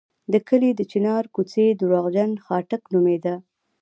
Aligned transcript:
د 0.31 0.33
کلي 0.47 0.71
د 0.75 0.81
چنار 0.91 1.23
کوڅې 1.35 1.65
درواغجن 1.79 2.31
خاټک 2.45 2.81
نومېده. 2.93 3.35